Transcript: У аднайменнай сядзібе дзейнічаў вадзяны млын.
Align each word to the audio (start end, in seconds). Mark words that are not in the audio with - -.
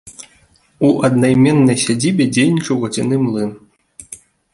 У 0.87 0.89
аднайменнай 1.09 1.77
сядзібе 1.83 2.23
дзейнічаў 2.37 2.75
вадзяны 2.85 3.15
млын. 3.27 3.51